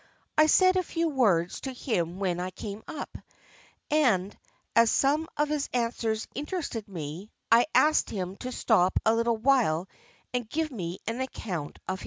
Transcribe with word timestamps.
I 0.35 0.47
said 0.47 0.77
a 0.77 0.81
few 0.83 1.07
words 1.09 1.61
to 1.61 1.71
him 1.73 2.17
when 2.17 2.39
I 2.39 2.49
came 2.49 2.81
up, 2.87 3.19
and 3.91 4.35
as 4.75 4.89
some 4.89 5.29
of 5.37 5.47
his 5.47 5.69
answers 5.73 6.27
interested 6.33 6.87
me, 6.89 7.29
I 7.51 7.67
asked 7.75 8.09
him 8.09 8.35
to 8.37 8.51
stop 8.51 8.97
a 9.05 9.13
little 9.13 9.37
while 9.37 9.87
and 10.33 10.49
give 10.49 10.71
me 10.71 10.97
an 11.05 11.21
account 11.21 11.77
of 11.87 11.99
himself. 11.99 11.99